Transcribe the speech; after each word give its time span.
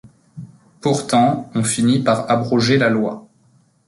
Pourtant 0.81 1.47
on 1.53 1.63
finit 1.63 1.99
par 1.99 2.27
abroger 2.31 2.79
la 2.79 2.89
loi. 2.89 3.27